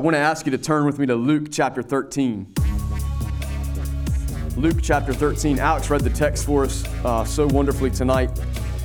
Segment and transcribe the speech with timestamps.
[0.00, 2.54] I want to ask you to turn with me to Luke chapter 13.
[4.56, 5.58] Luke chapter 13.
[5.58, 8.30] Alex read the text for us uh, so wonderfully tonight.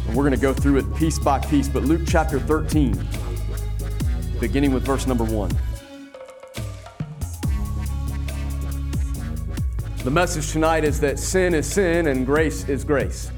[0.08, 1.70] And we're going to go through it piece by piece.
[1.70, 3.02] But Luke chapter 13,
[4.42, 5.58] beginning with verse number 1.
[10.04, 13.32] The message tonight is that sin is sin and grace is grace.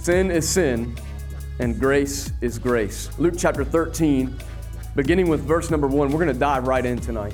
[0.00, 0.96] Sin is sin
[1.60, 3.08] and grace is grace.
[3.20, 4.36] Luke chapter 13,
[4.98, 6.10] beginning with verse number 1.
[6.10, 7.32] We're going to dive right in tonight.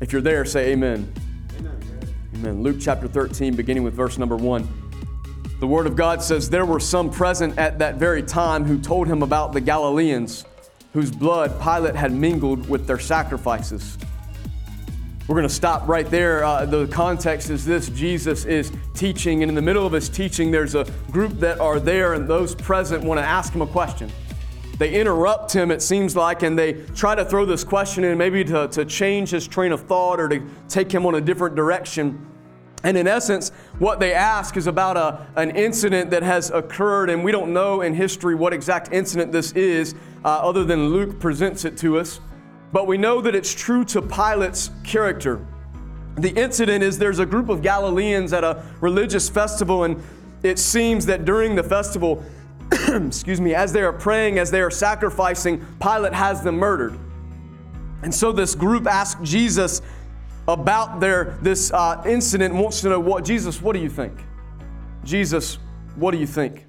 [0.00, 1.12] If you're there, say amen.
[1.58, 2.14] Amen.
[2.36, 2.62] Amen.
[2.62, 4.68] Luke chapter 13, beginning with verse number 1.
[5.58, 9.08] The Word of God says, There were some present at that very time who told
[9.08, 10.44] him about the Galileans,
[10.92, 13.98] whose blood Pilate had mingled with their sacrifices.
[15.26, 16.44] We're going to stop right there.
[16.44, 20.52] Uh, the context is this Jesus is teaching, and in the middle of his teaching,
[20.52, 24.08] there's a group that are there, and those present want to ask him a question.
[24.78, 28.44] They interrupt him, it seems like, and they try to throw this question in, maybe
[28.44, 32.26] to, to change his train of thought or to take him on a different direction.
[32.82, 37.24] And in essence, what they ask is about a, an incident that has occurred, and
[37.24, 41.64] we don't know in history what exact incident this is, uh, other than Luke presents
[41.64, 42.20] it to us
[42.74, 45.46] but we know that it's true to Pilate's character.
[46.16, 50.02] The incident is there's a group of Galileans at a religious festival, and
[50.42, 52.24] it seems that during the festival,
[52.94, 56.98] excuse me, as they are praying, as they are sacrificing, Pilate has them murdered.
[58.02, 59.80] And so this group asks Jesus
[60.46, 64.12] about their this uh, incident wants to know what Jesus, what do you think?
[65.04, 65.58] Jesus,
[65.96, 66.66] what do you think?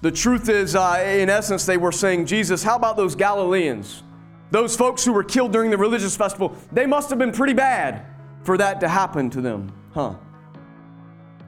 [0.00, 4.02] The truth is, uh, in essence, they were saying, Jesus, how about those Galileans?
[4.50, 8.06] Those folks who were killed during the religious festival, they must have been pretty bad
[8.44, 10.14] for that to happen to them, huh?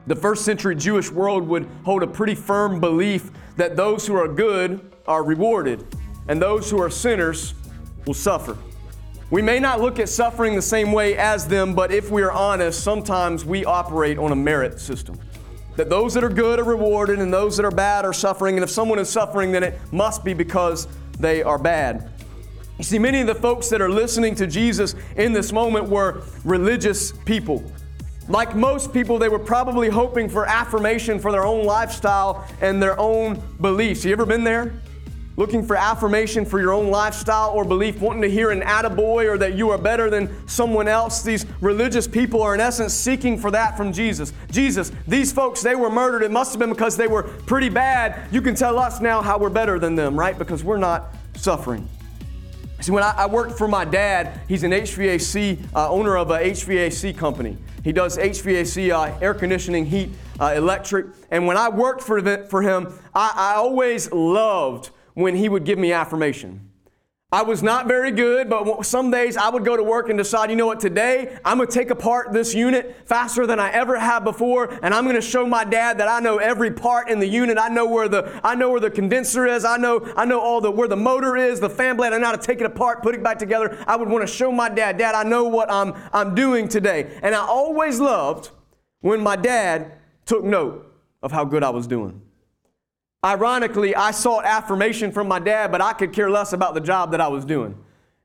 [0.07, 4.29] The first century Jewish world would hold a pretty firm belief that those who are
[4.29, 5.85] good are rewarded
[6.29, 7.55] and those who are sinners
[8.07, 8.57] will suffer.
[9.31, 12.33] We may not look at suffering the same way as them, but if we are
[12.33, 15.19] honest, sometimes we operate on a merit system.
[15.77, 18.65] That those that are good are rewarded and those that are bad are suffering, and
[18.65, 20.89] if someone is suffering, then it must be because
[21.21, 22.11] they are bad.
[22.79, 26.23] You see, many of the folks that are listening to Jesus in this moment were
[26.45, 27.63] religious people.
[28.31, 32.99] Like most people, they were probably hoping for affirmation for their own lifestyle and their
[32.99, 34.05] own beliefs.
[34.05, 34.73] You ever been there?
[35.37, 39.37] Looking for affirmation for your own lifestyle or belief, wanting to hear an attaboy or
[39.39, 41.23] that you are better than someone else.
[41.23, 44.33] These religious people are, in essence, seeking for that from Jesus.
[44.53, 46.23] Jesus, these folks, they were murdered.
[46.23, 48.33] It must have been because they were pretty bad.
[48.33, 50.39] You can tell us now how we're better than them, right?
[50.39, 51.89] Because we're not suffering.
[52.81, 56.39] See, when I, I, worked for my dad, he's an HVAC uh, owner of a
[56.39, 57.59] HVAC company.
[57.83, 61.07] He does HVAC, uh, air conditioning, heat, uh, electric.
[61.31, 65.79] And when I worked for, for him, I, I always loved when he would give
[65.79, 66.70] me affirmation.
[67.33, 70.51] I was not very good, but some days I would go to work and decide,
[70.51, 73.97] you know what, today I'm going to take apart this unit faster than I ever
[74.01, 77.21] have before, and I'm going to show my dad that I know every part in
[77.21, 77.57] the unit.
[77.57, 79.65] I know where the I know where the condenser is.
[79.65, 82.13] I know I know all the where the motor is, the fan blade.
[82.13, 83.79] I know how to take it apart, put it back together.
[83.87, 87.17] I would want to show my dad, Dad, I know what I'm I'm doing today.
[87.23, 88.51] And I always loved
[89.03, 89.93] when my dad
[90.27, 90.85] took note
[91.23, 92.23] of how good I was doing.
[93.25, 97.11] Ironically, I sought affirmation from my dad, but I could care less about the job
[97.11, 97.77] that I was doing.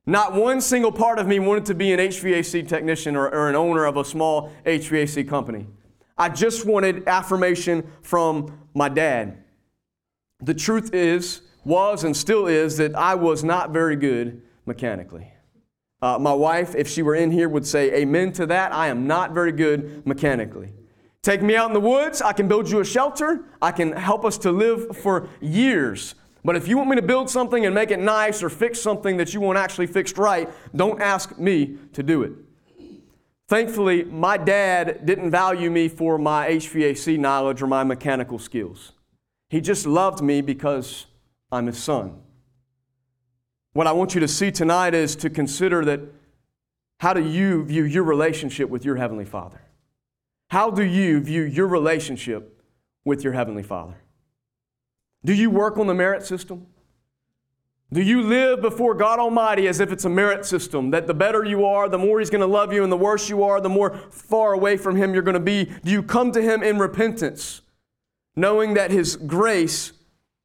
[0.05, 3.55] Not one single part of me wanted to be an HVAC technician or, or, an
[3.55, 5.67] owner of a small HVAC company.
[6.17, 9.43] I just wanted affirmation from my dad.
[10.41, 15.31] The truth is, was, and still is that I was not very good mechanically.
[16.01, 18.71] Uh, my wife, if she were in here, would say amen to that.
[18.71, 20.71] I am not very good mechanically.
[21.25, 24.23] Take me out in the woods, I can build you a shelter, I can help
[24.25, 26.13] us to live for years.
[26.43, 29.17] But if you want me to build something and make it nice or fix something
[29.17, 32.33] that you want actually fixed right, don't ask me to do it.
[33.47, 38.91] Thankfully, my dad didn't value me for my HVAC knowledge or my mechanical skills.
[39.49, 41.07] He just loved me because
[41.51, 42.21] I'm his son.
[43.73, 46.01] What I want you to see tonight is to consider that
[46.99, 49.64] how do you view your relationship with your Heavenly Father?
[50.49, 52.61] How do you view your relationship
[53.03, 53.95] with your Heavenly Father?
[55.23, 56.67] Do you work on the merit system?
[57.91, 61.43] Do you live before God Almighty as if it's a merit system, that the better
[61.43, 63.69] you are, the more He's going to love you, and the worse you are, the
[63.69, 65.65] more far away from Him you're going to be?
[65.83, 67.61] Do you come to Him in repentance,
[68.35, 69.93] knowing that His grace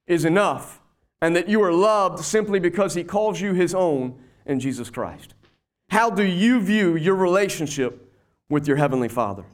[0.06, 0.80] is enough
[1.22, 5.34] and that you are loved simply because He calls you His own in Jesus Christ?
[5.88, 8.12] How do you view your relationship
[8.48, 9.44] with your Heavenly Father?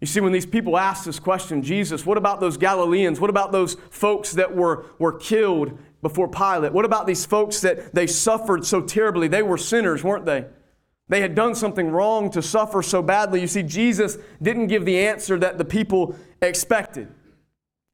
[0.00, 3.18] You see, when these people asked this question, Jesus, what about those Galileans?
[3.18, 6.72] What about those folks that were, were killed before Pilate?
[6.72, 9.26] What about these folks that they suffered so terribly?
[9.26, 10.46] They were sinners, weren't they?
[11.08, 13.40] They had done something wrong to suffer so badly.
[13.40, 17.08] You see, Jesus didn't give the answer that the people expected.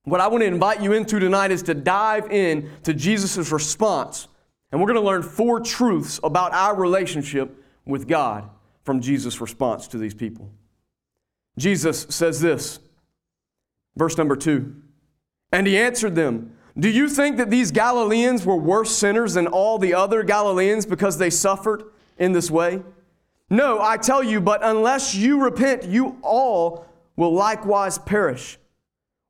[0.02, 4.28] What I want to invite you into tonight is to dive in to Jesus' response.
[4.70, 8.50] And we're going to learn four truths about our relationship with God
[8.82, 10.50] from Jesus' response to these people.
[11.56, 12.80] Jesus says this,
[13.96, 14.74] verse number two.
[15.52, 19.78] And he answered them, Do you think that these Galileans were worse sinners than all
[19.78, 21.84] the other Galileans because they suffered
[22.18, 22.82] in this way?
[23.50, 26.86] No, I tell you, but unless you repent, you all
[27.16, 28.58] will likewise perish.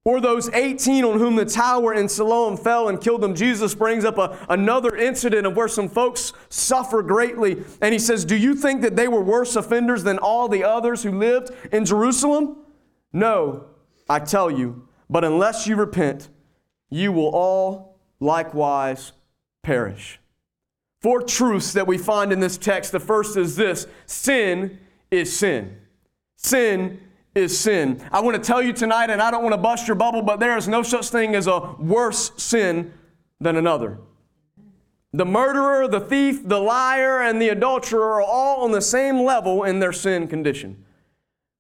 [0.05, 3.35] Or those 18 on whom the tower in Siloam fell and killed them.
[3.35, 7.63] Jesus brings up a, another incident of where some folks suffer greatly.
[7.81, 11.03] And he says, Do you think that they were worse offenders than all the others
[11.03, 12.59] who lived in Jerusalem?
[13.15, 13.65] No,
[14.09, 16.29] I tell you, but unless you repent,
[16.91, 19.13] you will all likewise
[19.63, 20.21] perish.
[21.01, 22.93] Four truths that we find in this text.
[22.93, 24.79] The first is this sin
[25.11, 25.79] is sin.
[26.37, 27.01] Sin
[27.35, 28.03] is sin.
[28.13, 30.41] I want to tell you tonight, and I don't want to bust your bubble, but
[30.41, 32.93] there is no such thing as a worse sin
[33.41, 33.99] than another.
[35.13, 39.63] The murderer, the thief, the liar, and the adulterer are all on the same level
[39.63, 40.85] in their sin condition.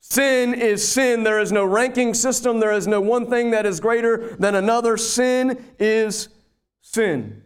[0.00, 1.22] Sin is sin.
[1.22, 2.58] There is no ranking system.
[2.58, 4.96] There is no one thing that is greater than another.
[4.96, 6.30] Sin is
[6.82, 7.43] sin.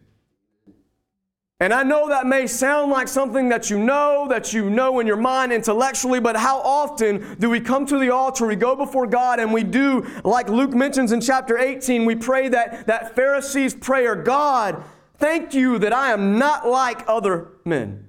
[1.61, 5.09] And I know that may sound like something that you know, that you know in
[5.09, 9.09] your mind intellectually, but how often do we come to the altar, we go before
[9.09, 13.75] God, and we do, like Luke mentions in chapter 18, we pray that, that Pharisee's
[13.75, 14.85] prayer God,
[15.17, 18.08] thank you that I am not like other men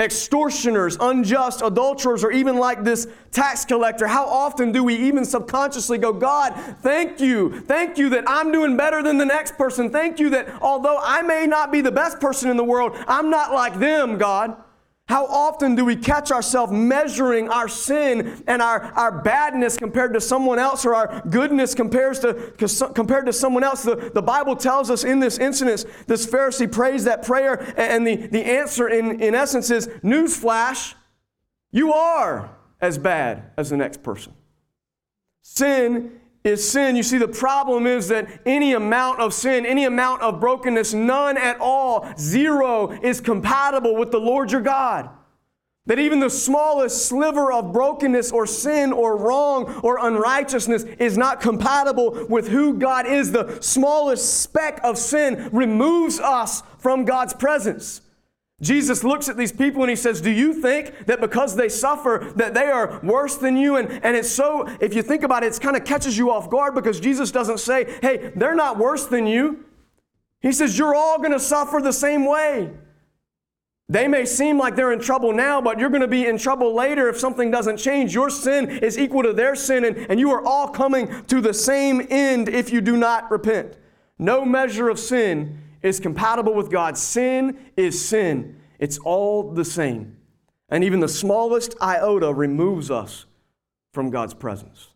[0.00, 5.98] extortioners, unjust, adulterers, or even like this tax collector, how often do we even subconsciously
[5.98, 7.60] go, God, thank you.
[7.60, 9.90] Thank you that I'm doing better than the next person.
[9.90, 13.30] Thank you that although I may not be the best person in the world, I'm
[13.30, 14.56] not like them, God.
[15.06, 20.20] How often do we catch ourselves measuring our sin and our, our badness compared to
[20.20, 22.34] someone else or our goodness compares to,
[22.94, 23.82] compared to someone else?
[23.82, 28.16] The, the Bible tells us in this incident, this Pharisee prays that prayer, and the,
[28.16, 30.94] the answer in, in essence is newsflash,
[31.70, 34.32] you are as bad as the next person.
[35.42, 36.94] Sin is sin.
[36.94, 41.38] You see, the problem is that any amount of sin, any amount of brokenness, none
[41.38, 45.08] at all, zero, is compatible with the Lord your God.
[45.86, 51.40] That even the smallest sliver of brokenness or sin or wrong or unrighteousness is not
[51.40, 53.32] compatible with who God is.
[53.32, 58.02] The smallest speck of sin removes us from God's presence.
[58.64, 62.32] Jesus looks at these people and he says, Do you think that because they suffer
[62.36, 63.76] that they are worse than you?
[63.76, 66.48] And, and it's so, if you think about it, it kind of catches you off
[66.48, 69.66] guard because Jesus doesn't say, Hey, they're not worse than you.
[70.40, 72.70] He says, You're all going to suffer the same way.
[73.86, 76.74] They may seem like they're in trouble now, but you're going to be in trouble
[76.74, 78.14] later if something doesn't change.
[78.14, 81.52] Your sin is equal to their sin, and, and you are all coming to the
[81.52, 83.76] same end if you do not repent.
[84.18, 86.98] No measure of sin is compatible with God.
[86.98, 90.16] Sin is sin, it's all the same.
[90.70, 93.26] And even the smallest iota removes us
[93.92, 94.88] from God's presence.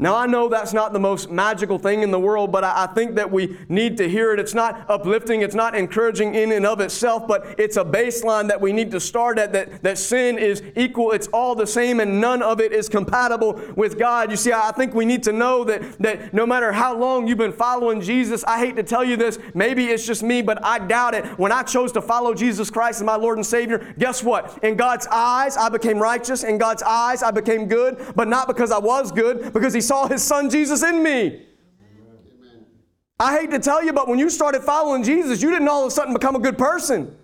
[0.00, 3.16] Now, I know that's not the most magical thing in the world, but I, think
[3.16, 4.38] that we need to hear it.
[4.38, 8.60] It's not uplifting, it's not encouraging in and of itself, but it's a baseline that
[8.60, 12.20] we need to start at that, that sin is equal, it's all the same, and
[12.20, 14.30] none of it is compatible with God.
[14.30, 17.38] You see, I think we need to know that, that no matter how long you've
[17.38, 20.78] been following Jesus, I hate to tell you this, maybe it's just me, but I
[20.78, 21.24] doubt it.
[21.40, 24.62] When I chose to follow Jesus Christ as my Lord and Savior, guess what?
[24.62, 26.44] In God's eyes, I became righteous.
[26.44, 30.06] In God's eyes, I became good, but not because I was good, because He saw
[30.06, 31.44] his son Jesus in me.
[33.20, 35.88] I hate to tell you, but when you started following Jesus, you didn't all of
[35.88, 37.16] a sudden become a good person.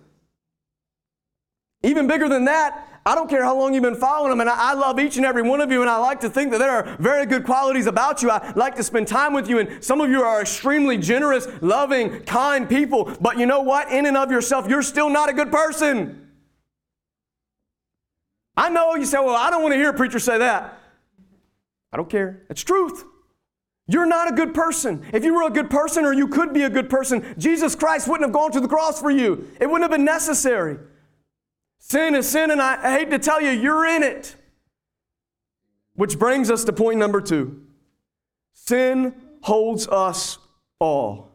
[1.83, 4.71] Even bigger than that, I don't care how long you've been following him, and I,
[4.71, 6.71] I, love each and every one of you, and I like to think that there
[6.71, 8.31] are very good qualities about you.
[8.31, 12.21] I like to spend time with you, and some of you are extremely generous, loving,
[12.21, 13.15] kind people.
[13.21, 13.91] But you know what?
[13.91, 16.29] In and of yourself, you're still not a good person.
[18.57, 20.79] I know you say, well, I don't want to hear a preacher say that.
[21.95, 22.43] I don't care.
[22.49, 23.05] It's truth.
[23.87, 25.01] You're not a good person.
[25.13, 28.09] If you were a good person or you could be a good person, Jesus Christ
[28.09, 29.47] wouldn't have gone to the cross for you.
[29.61, 30.77] It wouldn't have been necessary.
[31.79, 34.35] Sin is sin, and I, hate to tell you, you're in it.
[35.93, 37.61] Which brings us to point number two
[38.51, 40.37] sin holds us
[40.79, 41.31] all.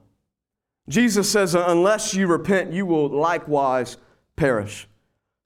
[0.90, 3.96] Jesus says, unless you repent, you will likewise
[4.36, 4.86] perish.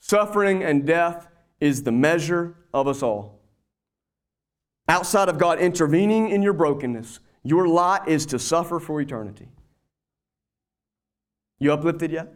[0.00, 1.28] Suffering and death
[1.60, 3.43] is the measure of us all.
[4.88, 9.48] Outside of God intervening in your brokenness, your lot is to suffer for eternity.
[11.58, 12.34] You uplifted yet?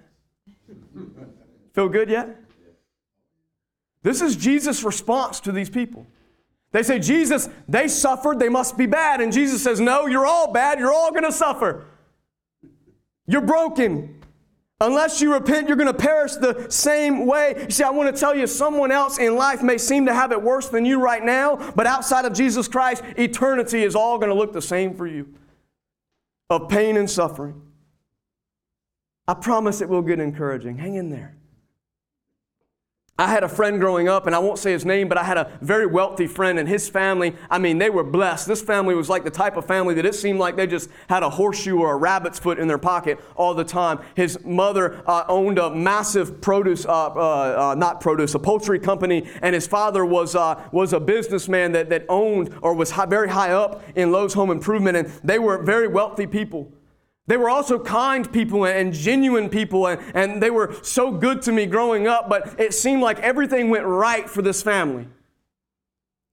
[1.75, 2.37] Feel good yet?
[4.03, 6.07] This is Jesus' response to these people.
[6.71, 9.21] They say, Jesus, they suffered, they must be bad.
[9.21, 11.87] And Jesus says, No, you're all bad, you're all gonna suffer.
[13.27, 14.18] You're broken.
[14.81, 17.55] Unless you repent, you're going to perish the same way.
[17.65, 20.31] You see, I want to tell you, someone else in life may seem to have
[20.31, 24.29] it worse than you right now, but outside of Jesus Christ, eternity is all going
[24.29, 25.35] to look the same for you
[26.49, 27.61] of pain and suffering.
[29.27, 30.79] I promise it will get encouraging.
[30.79, 31.38] Hang in there.
[33.21, 35.37] I had a friend growing up, and I won't say his name, but I had
[35.37, 38.47] a very wealthy friend, and his family, I mean, they were blessed.
[38.47, 41.25] This family was like the type of family that it seemed like they just had
[41.25, 43.99] a horseshoe or a rabbit's foot in their pocket all the time.
[44.15, 49.29] His mother uh, owned a massive produce, uh, uh, uh not produce, a poultry company,
[49.43, 53.29] and his father was, uh, was a businessman that, that owned or was high, very
[53.29, 56.73] high up in Lowe's Home Improvement, and they were very wealthy people.
[57.29, 61.53] They were also kind people and genuine people, and, and they were so good to
[61.53, 65.07] me growing up, but it seemed like everything went right for this family.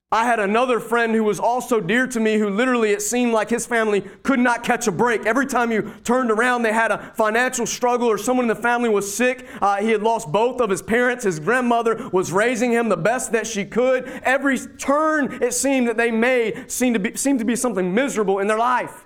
[0.09, 3.49] I had another friend who was also dear to me who literally it seemed like
[3.49, 5.25] his family could not catch a break.
[5.25, 8.87] Every time you turned around, they had a financial struggle or someone in the family
[8.87, 9.45] was sick.
[9.61, 11.25] Uh, he had lost both of his parents.
[11.25, 14.05] His grandmother was raising him the best that she could.
[14.23, 18.39] Every turn it seemed that they made seemed to be, seemed to be something miserable
[18.39, 19.04] in their life.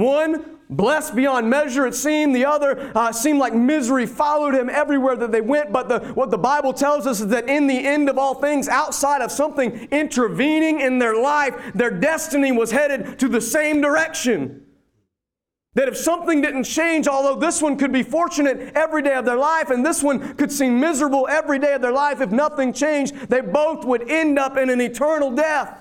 [0.00, 2.34] One, blessed beyond measure, it seemed.
[2.34, 5.72] The other uh, seemed like misery followed him everywhere that they went.
[5.72, 8.66] But the, what the Bible tells us is that in the end of all things,
[8.66, 14.64] outside of something intervening in their life, their destiny was headed to the same direction.
[15.74, 19.36] That if something didn't change, although this one could be fortunate every day of their
[19.36, 23.14] life and this one could seem miserable every day of their life, if nothing changed,
[23.28, 25.78] they both would end up in an eternal death.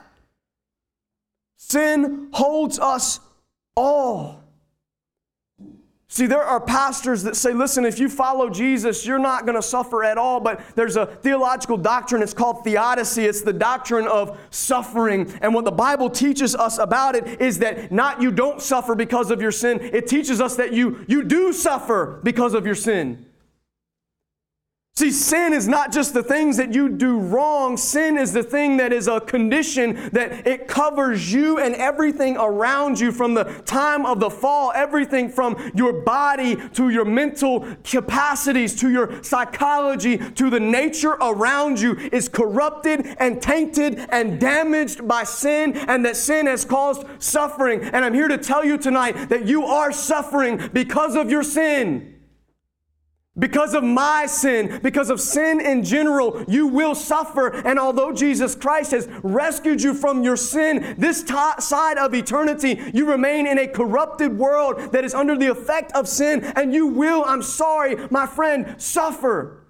[1.56, 3.20] Sin holds us
[3.76, 4.40] all.
[6.12, 9.62] See, there are pastors that say, listen, if you follow Jesus, you're not going to
[9.62, 10.40] suffer at all.
[10.40, 13.26] But there's a theological doctrine, it's called theodicy.
[13.26, 15.32] It's the doctrine of suffering.
[15.42, 19.30] And what the Bible teaches us about it is that not you don't suffer because
[19.30, 23.29] of your sin, it teaches us that you, you do suffer because of your sin.
[25.00, 27.78] See, sin is not just the things that you do wrong.
[27.78, 33.00] Sin is the thing that is a condition that it covers you and everything around
[33.00, 38.76] you from the time of the fall, everything from your body to your mental capacities
[38.82, 45.24] to your psychology to the nature around you is corrupted and tainted and damaged by
[45.24, 47.82] sin, and that sin has caused suffering.
[47.84, 52.19] And I'm here to tell you tonight that you are suffering because of your sin.
[53.38, 57.50] Because of my sin, because of sin in general, you will suffer.
[57.50, 62.82] And although Jesus Christ has rescued you from your sin, this t- side of eternity,
[62.94, 66.88] you remain in a corrupted world that is under the effect of sin, and you
[66.88, 69.68] will, I'm sorry, my friend, suffer.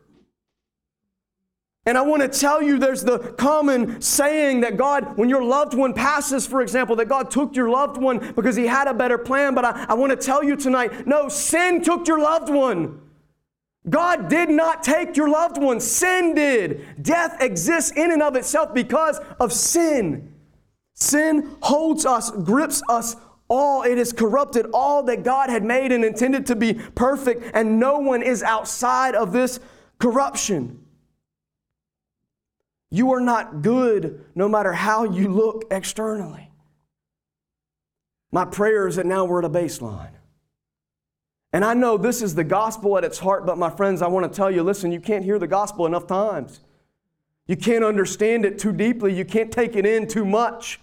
[1.86, 5.74] And I want to tell you there's the common saying that God, when your loved
[5.74, 9.18] one passes, for example, that God took your loved one because he had a better
[9.18, 9.54] plan.
[9.56, 13.02] But I, I want to tell you tonight no, sin took your loved one.
[13.90, 17.02] God did not take your loved one, sin did.
[17.02, 20.34] Death exists in and of itself because of sin.
[20.94, 23.16] Sin holds us, grips us
[23.48, 23.84] all.
[23.84, 28.00] It has corrupted all that God had made and intended to be perfect, and no
[28.00, 29.60] one is outside of this
[29.98, 30.86] corruption.
[32.92, 36.52] You are not good no matter how you look externally.
[38.32, 40.12] My prayer is that now we're at a baseline.
[41.52, 44.32] And I know this is the gospel at its heart, but my friends, I want
[44.32, 46.62] to tell you listen, you can't hear the gospel enough times.
[47.48, 49.14] You can't understand it too deeply.
[49.14, 50.80] You can't take it in too much.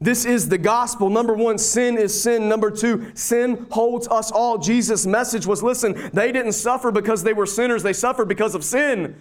[0.00, 1.10] This is the gospel.
[1.10, 2.48] Number one, sin is sin.
[2.48, 4.56] Number two, sin holds us all.
[4.56, 8.64] Jesus' message was listen, they didn't suffer because they were sinners, they suffered because of
[8.64, 9.16] sin.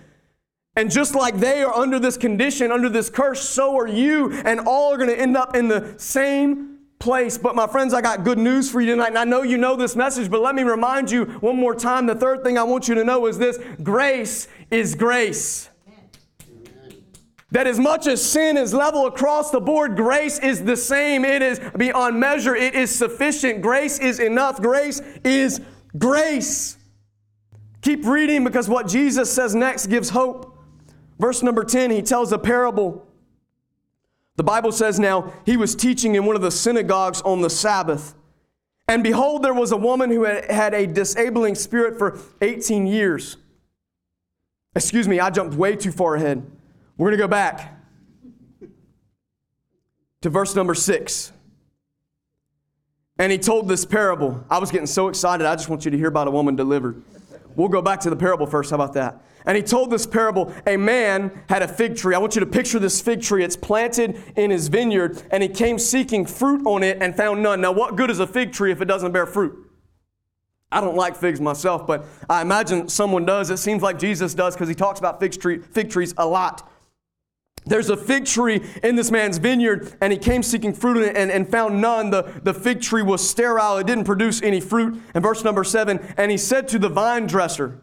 [0.78, 4.60] And just like they are under this condition, under this curse, so are you, and
[4.60, 7.38] all are going to end up in the same place.
[7.38, 9.10] But my friends, I got good news for you tonight.
[9.10, 12.06] And I know you know this message, but let me remind you one more time.
[12.06, 15.70] The third thing I want you to know is this grace is grace.
[17.52, 21.24] That as much as sin is level across the board, grace is the same.
[21.24, 22.56] It is beyond measure.
[22.56, 23.62] It is sufficient.
[23.62, 24.62] Grace is enough.
[24.62, 25.62] Grace is
[25.98, 26.78] grace.
[27.82, 30.58] Keep reading because what Jesus says next gives hope.
[31.20, 33.07] Verse number 10, he tells a parable
[34.38, 38.14] the Bible says now, he was teaching in one of the synagogues on the Sabbath.
[38.88, 43.38] And behold, there was a woman who had, had a disabling spirit for 18 years.
[44.76, 46.46] Excuse me, I jumped way too far ahead.
[46.98, 47.80] We're going to go back
[50.22, 51.32] to verse number 6.
[53.20, 54.46] And he told this parable.
[54.52, 57.02] I was getting so excited, I just want you to hear about a woman delivered.
[57.58, 58.70] We'll go back to the parable first.
[58.70, 59.20] How about that?
[59.46, 62.14] And he told this parable a man had a fig tree.
[62.14, 63.44] I want you to picture this fig tree.
[63.44, 67.60] It's planted in his vineyard, and he came seeking fruit on it and found none.
[67.60, 69.58] Now, what good is a fig tree if it doesn't bear fruit?
[70.72, 73.50] I don't like figs myself, but I imagine someone does.
[73.50, 76.70] It seems like Jesus does because he talks about fig, tree, fig trees a lot.
[77.68, 81.18] There's a fig tree in this man's vineyard, and he came seeking fruit in it
[81.18, 82.10] and, and found none.
[82.10, 85.02] The, the fig tree was sterile, it didn't produce any fruit.
[85.14, 87.80] And verse number seven, and he said to the vine dresser,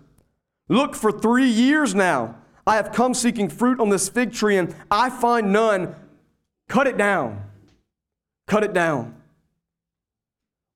[0.69, 2.37] Look, for three years now,
[2.67, 5.95] I have come seeking fruit on this fig tree, and I find none.
[6.69, 7.43] Cut it down.
[8.47, 9.15] Cut it down.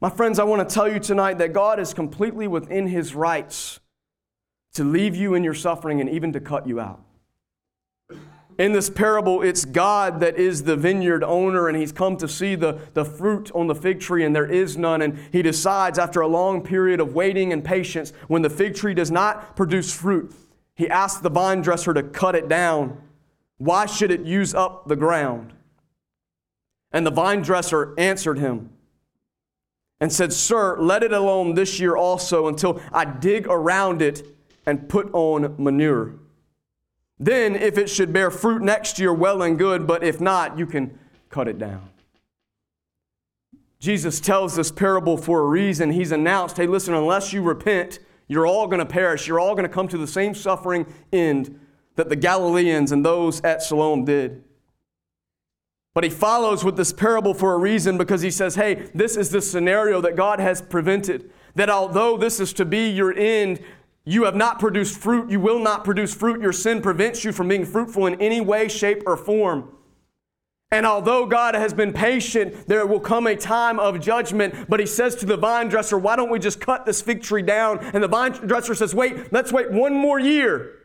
[0.00, 3.80] My friends, I want to tell you tonight that God is completely within his rights
[4.74, 7.02] to leave you in your suffering and even to cut you out.
[8.58, 12.56] In this parable, it's God that is the vineyard owner, and he's come to see
[12.56, 15.00] the, the fruit on the fig tree, and there is none.
[15.00, 18.94] And he decides, after a long period of waiting and patience, when the fig tree
[18.94, 20.34] does not produce fruit,
[20.74, 23.00] he asks the vine dresser to cut it down.
[23.58, 25.52] Why should it use up the ground?
[26.90, 28.70] And the vine dresser answered him
[30.00, 34.26] and said, Sir, let it alone this year also until I dig around it
[34.66, 36.14] and put on manure.
[37.20, 40.66] Then, if it should bear fruit next year, well and good, but if not, you
[40.66, 40.98] can
[41.30, 41.88] cut it down.
[43.80, 45.90] Jesus tells this parable for a reason.
[45.90, 49.26] He's announced, hey, listen, unless you repent, you're all going to perish.
[49.26, 51.58] You're all going to come to the same suffering end
[51.96, 54.44] that the Galileans and those at Siloam did.
[55.94, 59.30] But he follows with this parable for a reason because he says, hey, this is
[59.30, 61.30] the scenario that God has prevented.
[61.56, 63.60] That although this is to be your end,
[64.08, 65.30] you have not produced fruit.
[65.30, 66.40] You will not produce fruit.
[66.40, 69.70] Your sin prevents you from being fruitful in any way, shape, or form.
[70.70, 74.66] And although God has been patient, there will come a time of judgment.
[74.66, 77.42] But he says to the vine dresser, Why don't we just cut this fig tree
[77.42, 77.80] down?
[77.80, 80.76] And the vine dresser says, Wait, let's wait one more year.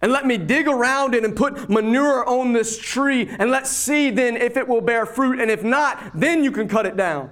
[0.00, 3.28] And let me dig around it and put manure on this tree.
[3.28, 5.38] And let's see then if it will bear fruit.
[5.38, 7.30] And if not, then you can cut it down.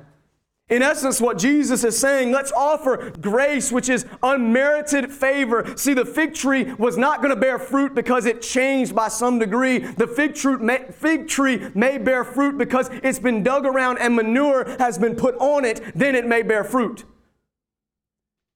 [0.70, 5.76] In essence, what Jesus is saying, let's offer grace, which is unmerited favor.
[5.76, 9.40] See, the fig tree was not going to bear fruit because it changed by some
[9.40, 9.78] degree.
[9.78, 14.14] The fig tree, may, fig tree may bear fruit because it's been dug around and
[14.14, 17.04] manure has been put on it, then it may bear fruit.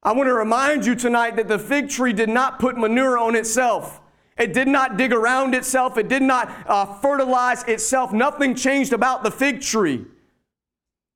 [0.01, 3.35] I want to remind you tonight that the fig tree did not put manure on
[3.35, 3.99] itself.
[4.37, 5.97] It did not dig around itself.
[5.97, 8.13] It did not uh, fertilize itself.
[8.13, 10.05] Nothing changed about the fig tree.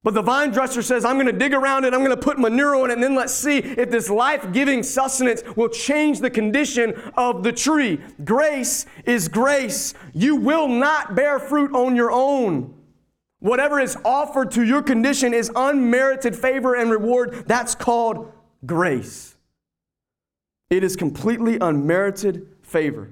[0.01, 2.39] But the vine dresser says, I'm going to dig around it, I'm going to put
[2.39, 6.29] manure on it, and then let's see if this life giving sustenance will change the
[6.29, 7.99] condition of the tree.
[8.23, 9.93] Grace is grace.
[10.13, 12.73] You will not bear fruit on your own.
[13.39, 17.45] Whatever is offered to your condition is unmerited favor and reward.
[17.47, 18.31] That's called
[18.65, 19.35] grace.
[20.69, 23.11] It is completely unmerited favor.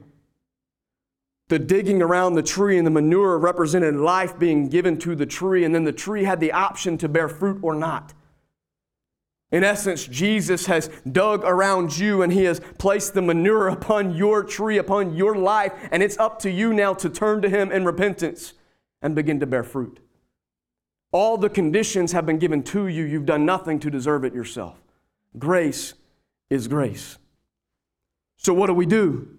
[1.50, 5.64] The digging around the tree and the manure represented life being given to the tree,
[5.64, 8.14] and then the tree had the option to bear fruit or not.
[9.50, 14.44] In essence, Jesus has dug around you and he has placed the manure upon your
[14.44, 17.86] tree, upon your life, and it's up to you now to turn to him in
[17.86, 18.54] repentance
[19.02, 20.00] and begin to bear fruit.
[21.14, 23.06] All the conditions have been given to you.
[23.06, 24.82] You've done nothing to deserve it yourself.
[25.38, 25.94] Grace
[26.50, 27.18] is grace.
[28.36, 29.37] So, what do we do?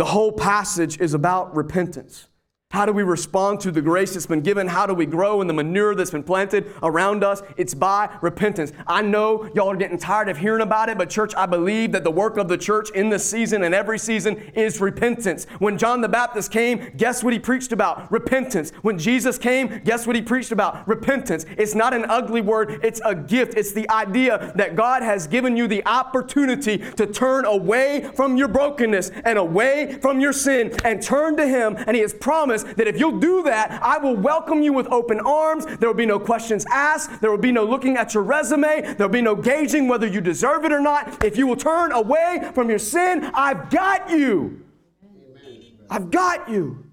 [0.00, 2.26] The whole passage is about repentance.
[2.72, 4.68] How do we respond to the grace that's been given?
[4.68, 7.42] How do we grow in the manure that's been planted around us?
[7.56, 8.72] It's by repentance.
[8.86, 12.04] I know y'all are getting tired of hearing about it, but church, I believe that
[12.04, 15.46] the work of the church in this season and every season is repentance.
[15.58, 18.10] When John the Baptist came, guess what he preached about?
[18.12, 18.70] Repentance.
[18.82, 20.86] When Jesus came, guess what he preached about?
[20.86, 21.46] Repentance.
[21.58, 23.54] It's not an ugly word, it's a gift.
[23.56, 28.46] It's the idea that God has given you the opportunity to turn away from your
[28.46, 32.86] brokenness and away from your sin and turn to Him, and He has promised that
[32.86, 35.66] if you'll do that, I will welcome you with open arms.
[35.66, 37.20] There will be no questions asked.
[37.20, 38.82] There will be no looking at your resume.
[38.82, 41.24] There will be no gauging whether you deserve it or not.
[41.24, 44.62] If you will turn away from your sin, I've got you.
[45.88, 46.89] I've got you.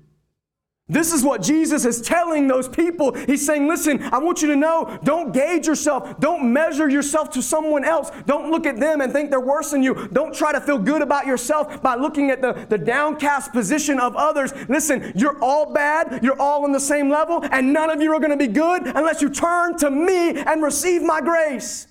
[0.89, 3.13] This is what Jesus is telling those people.
[3.13, 6.17] He's saying, Listen, I want you to know, don't gauge yourself.
[6.21, 8.09] Don't measure yourself to someone else.
[8.25, 10.07] Don't look at them and think they're worse than you.
[10.13, 14.15] Don't try to feel good about yourself by looking at the, the downcast position of
[14.15, 14.53] others.
[14.69, 16.23] Listen, you're all bad.
[16.23, 18.87] You're all on the same level, and none of you are going to be good
[18.87, 21.87] unless you turn to me and receive my grace.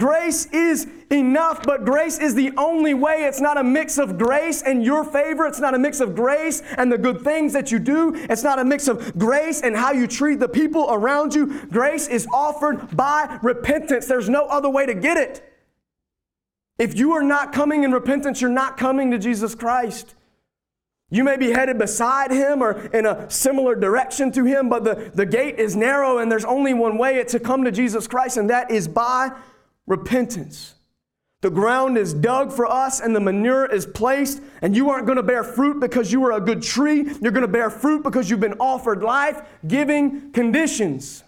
[0.00, 3.24] Grace is enough, but grace is the only way.
[3.24, 5.46] It's not a mix of grace and your favor.
[5.46, 8.14] It's not a mix of grace and the good things that you do.
[8.14, 11.66] It's not a mix of grace and how you treat the people around you.
[11.66, 14.06] Grace is offered by repentance.
[14.06, 15.46] There's no other way to get it.
[16.78, 20.14] If you are not coming in repentance, you're not coming to Jesus Christ.
[21.10, 25.10] You may be headed beside him or in a similar direction to him, but the,
[25.14, 28.48] the gate is narrow and there's only one way to come to Jesus Christ, and
[28.48, 29.32] that is by
[29.86, 30.74] repentance.
[31.42, 35.16] The ground is dug for us and the manure is placed, and you aren't going
[35.16, 37.10] to bear fruit because you are a good tree.
[37.22, 41.24] You're going to bear fruit because you've been offered life giving conditions.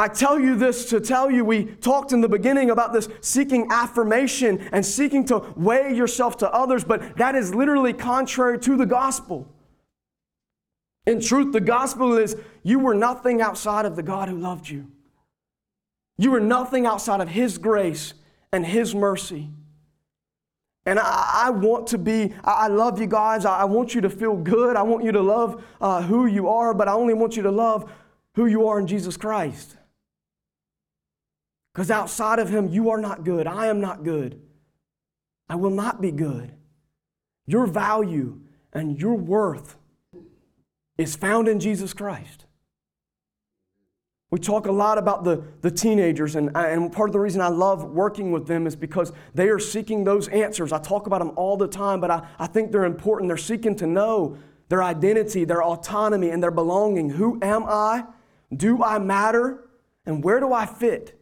[0.00, 3.66] I tell you this to tell you, we talked in the beginning about this seeking
[3.70, 8.86] affirmation and seeking to weigh yourself to others, but that is literally contrary to the
[8.86, 9.52] gospel.
[11.06, 14.86] In truth, the gospel is you were nothing outside of the God who loved you.
[16.18, 18.14] You are nothing outside of His grace
[18.52, 19.50] and His mercy.
[20.84, 23.44] And I, I want to be, I, I love you guys.
[23.44, 24.74] I, I, want you to feel good.
[24.74, 27.50] I want you to love uh, who you are, but I only want you to
[27.50, 27.90] love
[28.34, 29.76] who you are in Jesus Christ.
[31.72, 33.46] Because outside of Him, you are not good.
[33.46, 34.40] I am not good.
[35.48, 36.52] I will not be good.
[37.46, 38.40] Your value
[38.72, 39.76] and your worth
[40.96, 42.46] is found in Jesus Christ.
[44.30, 47.48] We talk a lot about the, the teenagers, and, and part of the reason I
[47.48, 50.70] love working with them is because they are seeking those answers.
[50.70, 53.28] I talk about them all the time, but I, I think they're important.
[53.28, 54.36] They're seeking to know
[54.68, 57.08] their identity, their autonomy, and their belonging.
[57.08, 58.04] Who am I?
[58.54, 59.64] Do I matter?
[60.04, 61.18] And where do I fit?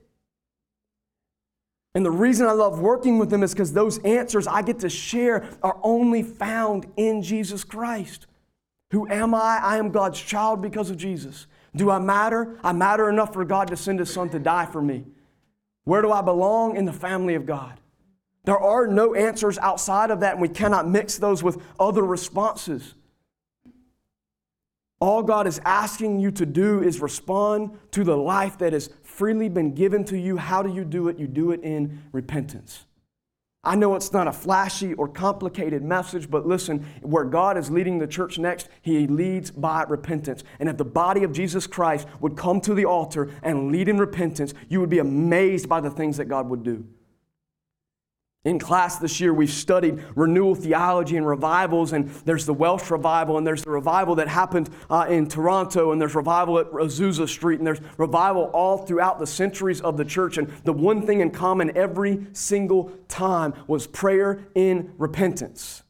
[1.95, 4.91] And the reason I love working with them is because those answers I get to
[4.91, 8.27] share are only found in Jesus Christ.
[8.91, 9.61] Who am I?
[9.63, 11.47] I am God's child because of Jesus.
[11.77, 12.59] Do I matter?
[12.65, 15.05] I matter enough for God to send His Son to die for me.
[15.85, 16.77] Where do I belong?
[16.77, 17.79] In the family of God.
[18.45, 22.95] There are no answers outside of that, and we cannot mix those with other responses.
[24.99, 29.49] All God is asking you to do is respond to the life that has freely
[29.49, 30.39] been given to you.
[30.39, 31.19] How do you do it?
[31.19, 32.86] You do it in repentance.
[33.67, 37.99] I know it's not a flashy or complicated message, but listen, where God is leading
[37.99, 40.45] the church next, He leads by repentance.
[40.61, 43.99] And if the body of Jesus Christ would come to the altar and lead in
[43.99, 46.87] repentance, you would be amazed by the things that God would do.
[48.47, 53.39] In class this year, we've studied renewal theology and revivals, and there's the Welsh revival,
[53.39, 57.59] and there's the revival that happened uh, in Toronto, and there's revival at Azusa Street,
[57.59, 60.39] and there's revival all throughout the centuries of the church.
[60.39, 65.83] And the one thing in common every single time was prayer in repentance.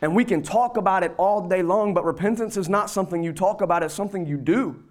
[0.00, 3.32] And we can talk about it all day long, but repentance is not something you
[3.32, 4.84] talk about, it's something you do.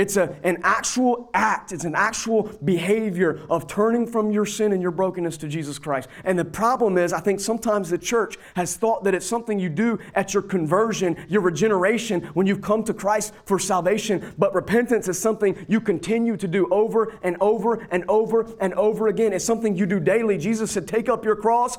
[0.00, 4.80] It's a, an actual act, it's an actual behavior of turning from your sin and
[4.80, 6.08] your brokenness to Jesus Christ.
[6.24, 9.68] And the problem is, I think sometimes the church has thought that it's something you
[9.68, 14.32] do at your conversion, your regeneration, when you've come to Christ for salvation.
[14.38, 19.08] But repentance is something you continue to do over and over and over and over
[19.08, 19.34] again.
[19.34, 20.38] It's something you do daily.
[20.38, 21.76] Jesus said, Take up your cross.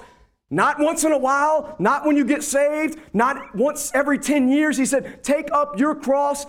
[0.53, 4.77] Not once in a while, not when you get saved, not once every 10 years.
[4.77, 6.45] He said, Take up your cross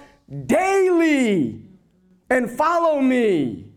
[0.46, 1.60] daily
[2.30, 3.71] and follow me.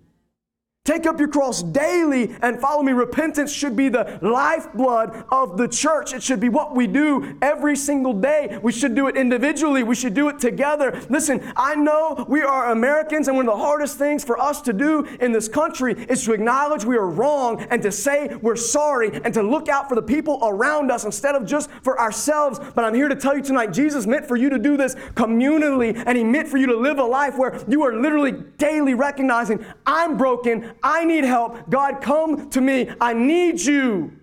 [0.86, 2.92] Take up your cross daily and follow me.
[2.92, 6.14] Repentance should be the lifeblood of the church.
[6.14, 8.60] It should be what we do every single day.
[8.62, 9.82] We should do it individually.
[9.82, 11.02] We should do it together.
[11.10, 14.74] Listen, I know we are Americans, and one of the hardest things for us to
[14.74, 19.10] do in this country is to acknowledge we are wrong and to say we're sorry
[19.24, 22.60] and to look out for the people around us instead of just for ourselves.
[22.76, 26.04] But I'm here to tell you tonight Jesus meant for you to do this communally,
[26.06, 29.66] and He meant for you to live a life where you are literally daily recognizing
[29.88, 30.75] I'm broken.
[30.84, 31.70] I need help.
[31.70, 32.90] God, come to me.
[33.00, 34.14] I need you.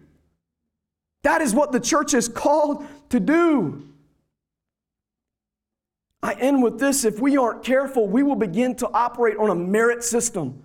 [1.23, 3.89] That is what the church is called to do.
[6.23, 7.05] I end with this.
[7.05, 10.63] If we aren't careful, we will begin to operate on a merit system.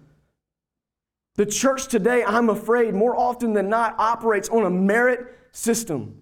[1.35, 6.16] The church today, I'm afraid, more often than not, operates on a merit system.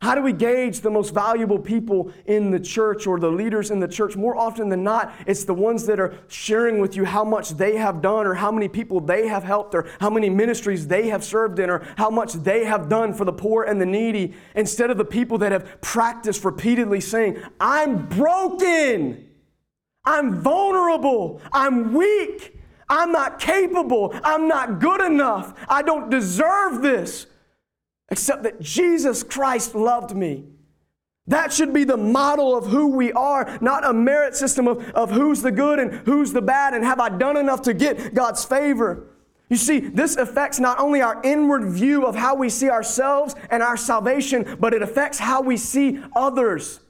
[0.00, 3.80] How do we gauge the most valuable people in the church or the leaders in
[3.80, 4.14] the church?
[4.14, 7.76] More often than not, it's the ones that are sharing with you how much they
[7.76, 11.24] have done or how many people they have helped or how many ministries they have
[11.24, 14.88] served in or how much they have done for the poor and the needy instead
[14.90, 19.26] of the people that have practiced repeatedly saying, I'm broken,
[20.04, 22.56] I'm vulnerable, I'm weak,
[22.88, 27.26] I'm not capable, I'm not good enough, I don't deserve this
[28.10, 30.44] except that Jesus Christ loved me.
[31.26, 35.10] That should be the model of who we are, not a merit system of, of
[35.10, 38.46] who's the good and who's the bad and have I done enough to get God's
[38.46, 39.08] favor.
[39.50, 43.62] You see, this affects not only our inward view of how we see ourselves and
[43.62, 46.80] our salvation, but it affects how we see others.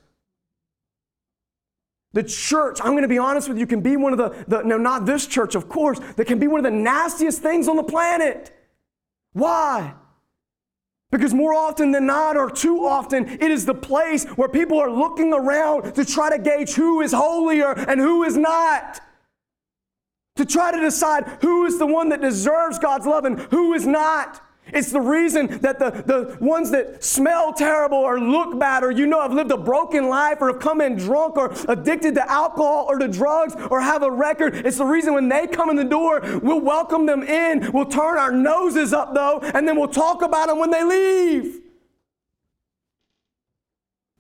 [2.13, 4.63] The church, I'm going to be honest with you, can be one of the, the,
[4.63, 7.77] no, not this church, of course, that can be one of the nastiest things on
[7.77, 8.53] the planet.
[9.33, 9.95] Why?
[11.11, 14.91] Because more often than not, or too often, it is the place where people are
[14.91, 19.01] looking around to try to gauge who is holier and who is not.
[20.37, 23.87] To try to decide who is the one that deserves God's love and who is
[23.87, 24.43] not.
[24.73, 29.07] It's the reason that the, the ones that smell terrible or look bad or you
[29.07, 32.87] know have lived a broken life or have come in drunk or addicted to alcohol
[32.89, 35.85] or to drugs or have a record, it's the reason when they come in the
[35.85, 37.71] door, we'll welcome them in.
[37.73, 41.61] We'll turn our noses up though, and then we'll talk about them when they leave.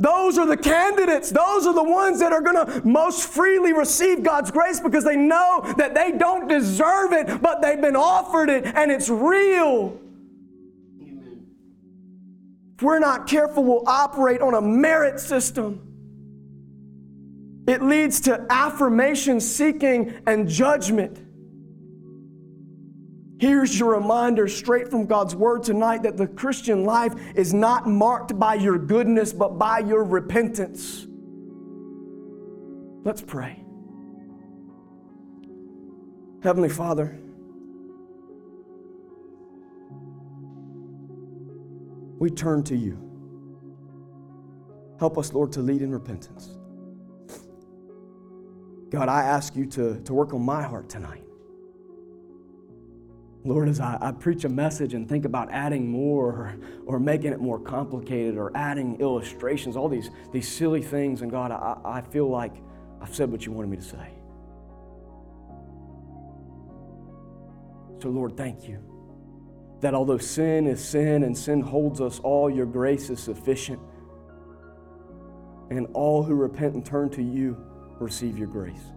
[0.00, 1.30] Those are the candidates.
[1.30, 5.16] Those are the ones that are going to most freely receive God's grace because they
[5.16, 9.98] know that they don't deserve it, but they've been offered it and it's real.
[12.78, 15.82] If we're not careful, we'll operate on a merit system.
[17.66, 21.20] It leads to affirmation seeking and judgment.
[23.40, 28.38] Here's your reminder straight from God's word tonight that the Christian life is not marked
[28.38, 31.04] by your goodness, but by your repentance.
[33.04, 33.64] Let's pray.
[36.44, 37.18] Heavenly Father,
[42.18, 43.04] we turn to you.
[44.98, 46.56] Help us, Lord, to lead in repentance.
[48.90, 51.22] God, I ask you to, to work on my heart tonight.
[53.44, 57.32] Lord, as I, I, preach a message and think about adding more or, or, making
[57.32, 62.00] it more complicated or adding illustrations, all these, these silly things, and God, I, I
[62.00, 62.56] feel like
[63.00, 64.12] I've said what you wanted me to say.
[68.02, 68.87] So, Lord, thank you
[69.80, 73.80] that although sin is sin and sin holds us all, your grace is sufficient.
[75.70, 77.56] And all who repent and turn to you
[78.00, 78.92] receive your grace.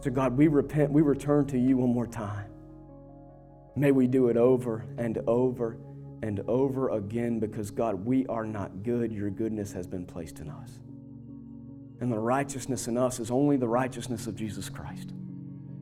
[0.00, 2.50] So, God, we repent, we return to you one more time.
[3.74, 5.78] May we do it over and over
[6.22, 9.12] and over again because, God, we are not good.
[9.12, 10.80] Your goodness has been placed in us.
[12.00, 15.12] And the righteousness in us is only the righteousness of Jesus Christ.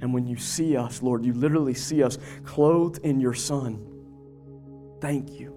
[0.01, 3.85] And when you see us, Lord, you literally see us clothed in your Son.
[5.01, 5.57] Thank you.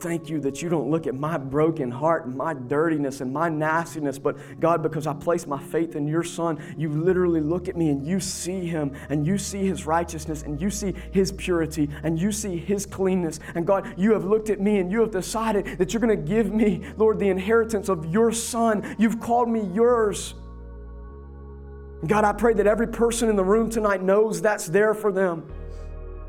[0.00, 3.48] Thank you that you don't look at my broken heart and my dirtiness and my
[3.48, 7.76] nastiness, but God, because I place my faith in your Son, you literally look at
[7.76, 11.88] me and you see him and you see his righteousness and you see his purity
[12.04, 13.40] and you see his cleanness.
[13.54, 16.28] And God, you have looked at me and you have decided that you're going to
[16.28, 18.96] give me, Lord, the inheritance of your Son.
[18.98, 20.34] You've called me yours.
[22.06, 25.44] God, I pray that every person in the room tonight knows that's there for them.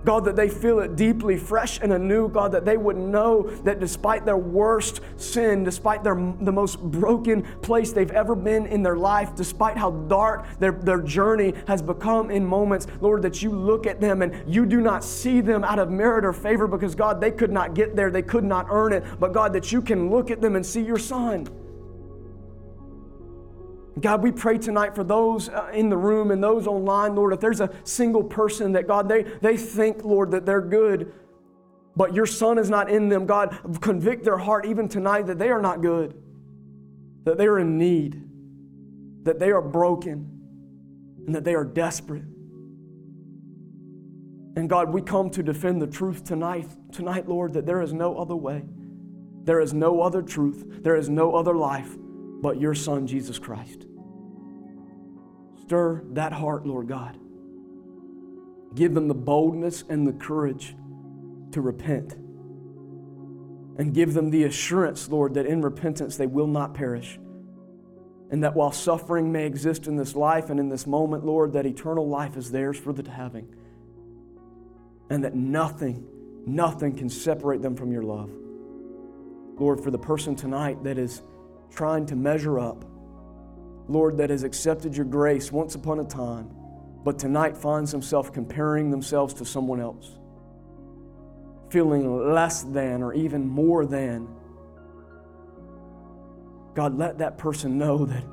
[0.05, 2.29] God, that they feel it deeply, fresh and anew.
[2.29, 7.43] God, that they would know that despite their worst sin, despite their, the most broken
[7.61, 12.31] place they've ever been in their life, despite how dark their, their journey has become
[12.31, 15.79] in moments, Lord, that you look at them and you do not see them out
[15.79, 18.93] of merit or favor because, God, they could not get there, they could not earn
[18.93, 19.03] it.
[19.19, 21.47] But, God, that you can look at them and see your son.
[24.01, 27.39] God, we pray tonight for those uh, in the room and those online, Lord, if
[27.39, 31.13] there's a single person that, God, they, they think, Lord, that they're good,
[31.95, 35.49] but your son is not in them, God, convict their heart even tonight that they
[35.49, 36.13] are not good,
[37.23, 38.23] that they are in need,
[39.23, 40.39] that they are broken,
[41.25, 42.23] and that they are desperate.
[44.55, 48.17] And God, we come to defend the truth tonight, tonight, Lord, that there is no
[48.17, 48.63] other way.
[49.43, 50.63] There is no other truth.
[50.83, 51.95] There is no other life
[52.41, 53.85] but your Son, Jesus Christ.
[55.69, 57.15] Stir that heart, Lord God.
[58.73, 60.75] Give them the boldness and the courage
[61.51, 62.13] to repent.
[63.77, 67.19] And give them the assurance, Lord, that in repentance they will not perish.
[68.31, 71.67] And that while suffering may exist in this life and in this moment, Lord, that
[71.67, 73.53] eternal life is theirs for the having.
[75.11, 76.03] And that nothing,
[76.47, 78.31] nothing can separate them from your love.
[79.59, 81.21] Lord, for the person tonight that is
[81.69, 82.85] trying to measure up.
[83.89, 86.49] Lord, that has accepted your grace once upon a time,
[87.03, 90.17] but tonight finds himself comparing themselves to someone else,
[91.69, 94.27] feeling less than or even more than.
[96.75, 98.23] God, let that person know that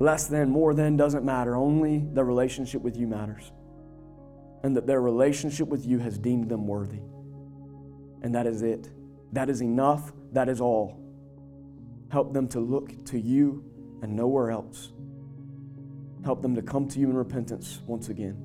[0.00, 1.54] less than, more than doesn't matter.
[1.54, 3.52] Only the relationship with you matters.
[4.64, 7.00] And that their relationship with you has deemed them worthy.
[8.22, 8.90] And that is it.
[9.32, 10.12] That is enough.
[10.32, 10.98] That is all.
[12.10, 13.64] Help them to look to you
[14.02, 14.92] and nowhere else.
[16.24, 18.36] Help them to come to you in repentance once again.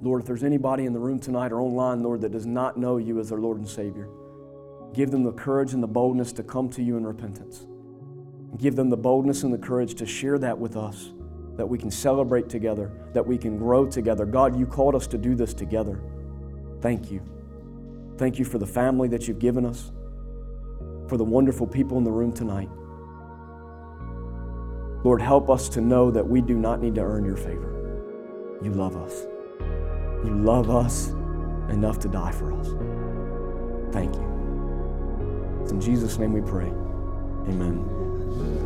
[0.00, 2.96] Lord, if there's anybody in the room tonight or online, Lord, that does not know
[2.96, 4.08] you as their Lord and Savior,
[4.92, 7.66] give them the courage and the boldness to come to you in repentance.
[8.58, 11.12] Give them the boldness and the courage to share that with us,
[11.56, 14.26] that we can celebrate together, that we can grow together.
[14.26, 16.00] God, you called us to do this together.
[16.80, 17.22] Thank you.
[18.18, 19.92] Thank you for the family that you've given us,
[21.08, 22.68] for the wonderful people in the room tonight.
[25.04, 27.72] Lord, help us to know that we do not need to earn your favor.
[28.62, 29.26] You love us.
[30.24, 31.08] You love us
[31.68, 32.68] enough to die for us.
[33.92, 35.58] Thank you.
[35.62, 36.68] It's in Jesus' name we pray.
[37.48, 38.60] Amen.